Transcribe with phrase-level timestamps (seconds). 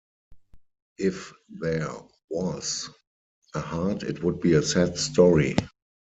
[0.97, 1.87] If there
[2.31, 2.89] "was"
[3.53, 5.55] a heart it would be a sad story.